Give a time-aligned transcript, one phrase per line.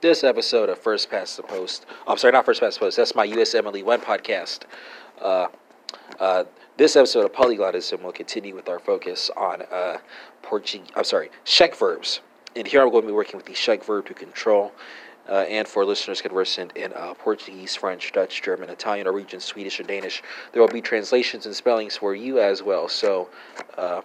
[0.00, 1.86] this episode of First Past the Post.
[2.06, 2.96] I'm sorry, not First Past the Post.
[2.98, 4.60] That's my USMLE One podcast.
[5.20, 5.46] Uh,
[6.20, 6.44] uh,
[6.76, 9.98] this episode of Polyglotism will continue with our focus on uh,
[10.42, 10.88] Portuguese.
[10.94, 12.20] I'm sorry, Czech verbs.
[12.54, 14.72] And here I'm going to be working with the Czech verb to control.
[15.28, 19.88] Uh, and for listeners conversant in uh, Portuguese, French, Dutch, German, Italian, Norwegian, Swedish, and
[19.88, 20.22] Danish,
[20.52, 22.88] there will be translations and spellings for you as well.
[22.88, 23.28] So,
[23.76, 24.02] uh,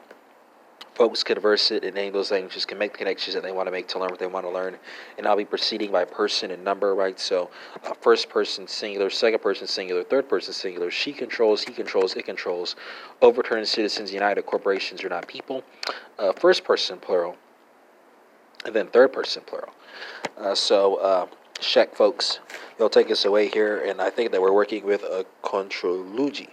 [0.96, 3.72] folks conversant in any of those languages can make the connections that they want to
[3.72, 4.78] make to learn what they want to learn.
[5.18, 7.20] And I'll be proceeding by person and number, right?
[7.20, 7.50] So,
[7.86, 10.92] uh, first person singular, second person singular, third person singular.
[10.92, 12.76] She controls, he controls, it controls.
[13.22, 14.46] Overturned citizens united.
[14.46, 15.64] Corporations are not people.
[16.20, 17.36] Uh, first person plural,
[18.66, 19.74] and then third person plural.
[20.38, 21.26] Uh, so, uh,
[21.60, 22.40] Czech folks,
[22.80, 26.50] you'll take us away here, and I think that we're working with a controlugi,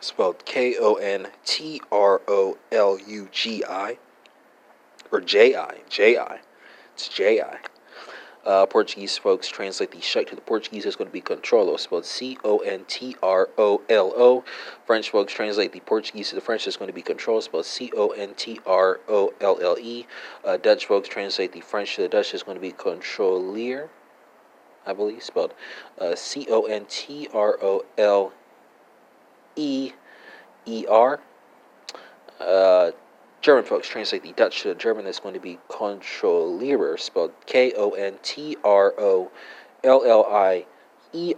[0.00, 3.98] spelled K O N T R O L U G I,
[5.12, 6.40] or J I, J I.
[6.94, 7.58] It's J I.
[8.44, 12.06] Uh, Portuguese folks translate the Czech to the Portuguese is going to be controlo, spelled
[12.06, 14.44] C O N T R O L O.
[14.86, 17.92] French folks translate the Portuguese to the French is going to be control, spelled C
[17.94, 20.06] O N T R O L L E.
[20.42, 23.90] Uh, Dutch folks translate the French to the Dutch is going to be controlier,
[24.86, 25.52] I believe, spelled
[25.98, 28.32] uh, C O N T R O L
[29.56, 29.92] E
[30.66, 31.20] E R.
[32.38, 32.90] Uh,
[33.40, 35.04] German folks translate the Dutch to the German.
[35.04, 39.30] That's going to be Kontrollierer, spelled K O N T R O
[39.82, 40.79] L L I E R
[41.12, 41.34] E.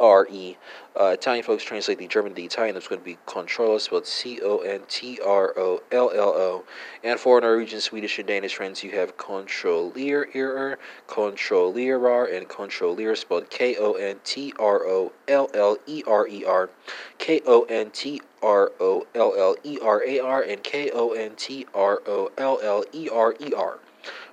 [0.94, 2.74] Uh, Italian folks translate the German to the Italian.
[2.74, 6.64] That's going to be Controllo, spelled C O N T R O L L O.
[7.02, 10.76] And for Norwegian, Swedish, and Danish friends, you have Kontrollierer,
[11.08, 16.44] Kontrollierar, and Kontrollier, spelled K O N T R O L L E R E
[16.44, 16.70] R,
[17.18, 21.12] K O N T R O L L E R A R, and K O
[21.12, 23.78] N T R O L L E R E R.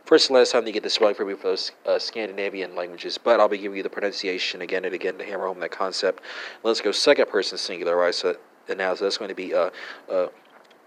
[0.09, 3.19] First and last time to get the spelling for me for those uh, Scandinavian languages,
[3.19, 6.23] but I'll be giving you the pronunciation again and again to hammer home that concept.
[6.63, 8.15] Let's go second person singular, right?
[8.15, 8.35] So,
[8.75, 9.69] now so that's going to be uh,
[10.09, 10.29] uh,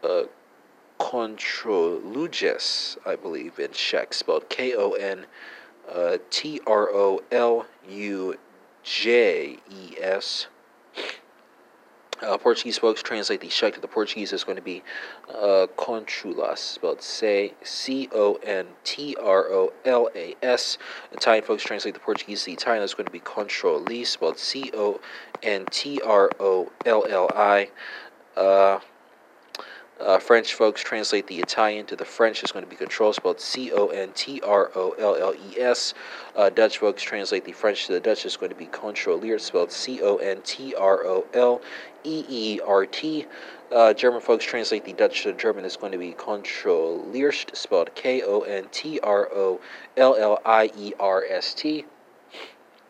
[0.03, 0.25] uh,
[0.99, 5.27] Kontroluges, I believe, in Czech, spelled K O N
[6.31, 8.37] T R O L U
[8.83, 10.49] J E S.
[12.23, 14.83] Uh, Portuguese folks translate the Czech to the Portuguese is going to be
[15.29, 20.79] uh, Controlas, spelled C O N T R O L A S.
[21.11, 25.01] Italian folks translate the Portuguese the Italian is going to be Controlli, spelled C O
[25.43, 27.71] N T R O L L I.
[28.37, 28.79] Uh,
[30.03, 33.41] uh, French folks translate the Italian to the French is going to be control, spelled
[33.41, 35.95] C O N T R O L L E S.
[36.37, 39.71] Uh, Dutch folks translate the French to the Dutch is going to be controlier, spelled
[39.73, 41.61] C O N T R O L
[42.05, 43.27] E E R T.
[43.71, 47.95] Uh, German folks translate the Dutch to the German is going to be Kontrollierst, spelled
[47.95, 49.61] K O N T R O
[49.97, 51.87] L L I E R S T.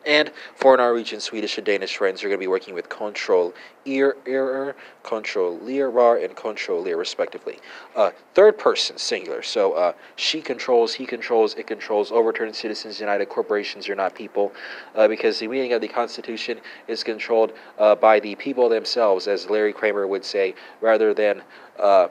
[0.05, 3.55] And for Norwegian, Swedish, and Danish friends, you're going to be working with control
[3.85, 7.59] ear, error, control rar, and control respectively.
[7.95, 9.43] Uh, third person, singular.
[9.43, 14.53] So uh, she controls, he controls, it controls, overturned citizens united, corporations are not people,
[14.95, 19.49] uh, because the meaning of the Constitution is controlled uh, by the people themselves, as
[19.49, 21.43] Larry Kramer would say, rather than
[21.79, 22.09] uh,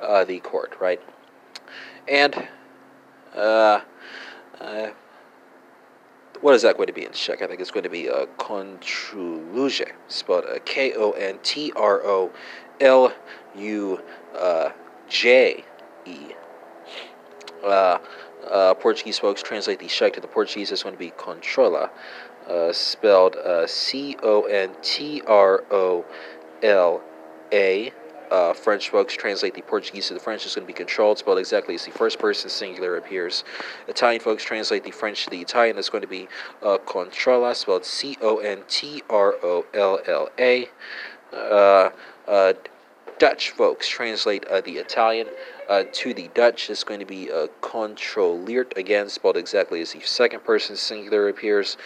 [0.00, 1.00] uh, the court, right?
[2.08, 2.46] And
[6.40, 7.42] what is that going to be in Czech?
[7.42, 12.02] I think it's going to be uh, Kontroluže, spelled uh, K O N T R
[12.04, 12.32] O
[12.80, 13.12] L
[13.56, 14.00] U
[14.38, 14.70] uh,
[15.08, 15.64] J
[16.04, 16.18] E.
[17.64, 17.98] Uh,
[18.50, 20.70] uh, Portuguese folks translate the Czech to the Portuguese.
[20.70, 21.90] It's going to be Controla,
[22.72, 23.36] spelled
[23.66, 26.04] C O N T R O
[26.62, 27.02] L
[27.52, 27.92] A
[28.30, 31.38] uh, French folks translate the Portuguese to the French is going to be controlled, spelled
[31.38, 33.44] exactly as the first person singular appears.
[33.88, 35.76] Italian folks translate the French to the Italian.
[35.76, 36.28] That's going to be
[36.62, 40.68] uh, controlla, spelled C O N T R O L L A.
[43.18, 45.28] Dutch folks translate uh, the Italian
[45.70, 46.68] uh, to the Dutch.
[46.68, 51.78] It's going to be uh, controliert, again spelled exactly as the second person singular appears.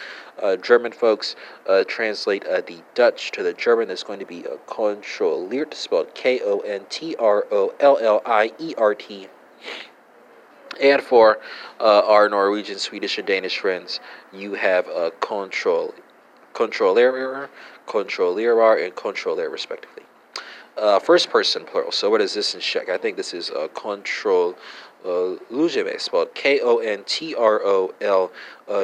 [0.42, 1.36] Uh, German folks
[1.68, 3.88] uh, translate uh, the Dutch to the German.
[3.88, 8.22] That's going to be uh, controliert, spelled K O N T R O L L
[8.26, 9.28] I E R T.
[10.80, 11.38] And for
[11.78, 14.00] our Norwegian, Swedish, and Danish friends,
[14.32, 15.94] you have uh, control,
[16.54, 17.50] controller,
[17.86, 20.04] controllerar, and controller, respectively
[20.78, 21.92] uh, first person plural.
[21.92, 22.88] So what is this in Czech?
[22.88, 24.56] I think this is uh, control
[25.04, 28.30] uh, lujeme, spelled K O N T R O L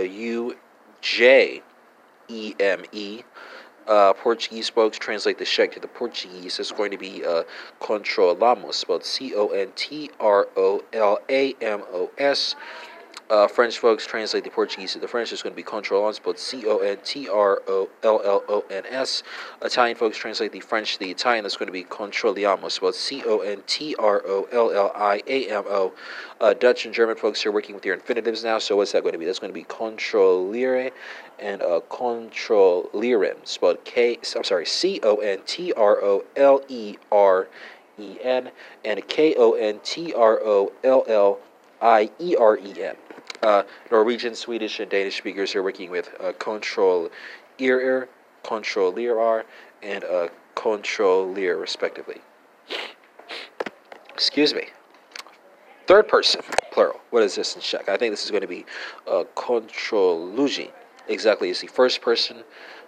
[0.03, 0.57] U
[1.01, 1.63] J
[2.29, 3.23] E M E.
[3.87, 6.59] Uh, Portuguese folks translate the Czech to the Portuguese.
[6.59, 7.45] It's going to be uh,
[7.81, 12.57] controlamos, spelled C O N T R O L A M O S.
[13.29, 15.33] Uh, French folks translate the Portuguese to the French.
[15.33, 18.65] It's going to be control but C O N T R O L L O
[18.71, 19.25] N S.
[19.63, 21.43] Italian folks translate the French to the Italian.
[21.43, 25.23] That's going to be controlliamo, spelled C O N T R O L L I
[25.27, 25.93] A M O.
[26.41, 28.61] Uh, Dutch and German folks are working with your infinitives now.
[28.61, 29.25] So what's that going to be?
[29.25, 30.93] That's going to be controllere
[31.41, 34.19] and uh, controllerem, spelled K.
[34.37, 37.49] I'm sorry, C O N T R O L E R
[37.99, 38.53] E N
[38.85, 41.41] and K O N T R O L L
[41.81, 42.97] I E R E N.
[43.43, 47.11] Uh, Norwegian, Swedish, and Danish speakers are working with uh, control
[47.59, 48.09] ear,
[48.43, 49.45] control leer,
[49.83, 52.21] and uh, control leer, respectively.
[54.15, 54.69] Excuse me.
[55.87, 56.41] Third person,
[56.73, 57.01] plural.
[57.11, 57.89] What is this in Czech?
[57.89, 58.65] I think this is going to be
[59.07, 60.71] uh, controluji.
[61.09, 62.43] Exactly, as the first person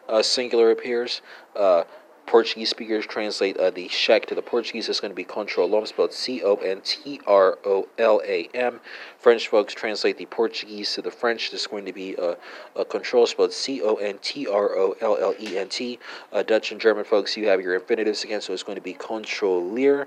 [0.08, 1.23] uh, singular appears.
[1.55, 1.85] Uh,
[2.29, 4.87] Portuguese speakers translate uh, the Czech to the Portuguese.
[4.91, 8.81] It's going to be controlam, spelled C O N T R O L A M.
[9.19, 11.55] French folks translate the Portuguese to the French.
[11.55, 12.35] Is going to be a, uh,
[12.77, 15.99] a control, spelled C O N T R O L L E N T.
[16.31, 18.93] Uh, Dutch and German folks, you have your infinitives again, so it's going to be
[18.93, 20.07] controlier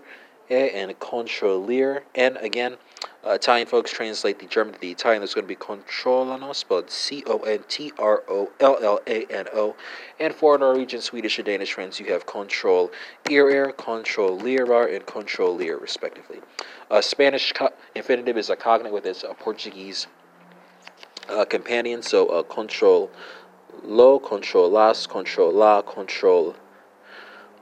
[0.51, 2.01] and controlier.
[2.13, 2.77] And again,
[3.25, 5.21] uh, Italian folks translate the German to the Italian.
[5.21, 9.25] There's going to be controllano, spelled C O N T R O L L A
[9.25, 9.75] N O.
[10.19, 12.91] And for Norwegian, Swedish, and Danish friends, you have control
[13.29, 16.39] ear air, control lear, and control lear, respectively.
[16.89, 20.07] Uh, Spanish co- infinitive is a cognate with its uh, Portuguese
[21.29, 23.12] uh, companion, so uh, control
[23.83, 26.56] lo, control las, control la, control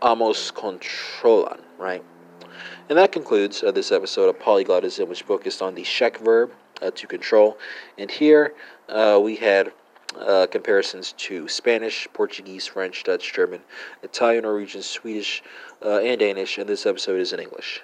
[0.01, 2.03] amos, controlan, right?
[2.89, 6.51] And that concludes uh, this episode of Polyglotism, which focused on the Czech verb
[6.81, 7.55] uh, to control.
[7.99, 8.55] And here
[8.89, 9.71] uh, we had
[10.19, 13.61] uh, comparisons to Spanish, Portuguese, French, Dutch, German,
[14.01, 15.43] Italian, Norwegian, Swedish,
[15.85, 16.57] uh, and Danish.
[16.57, 17.83] And this episode is in English.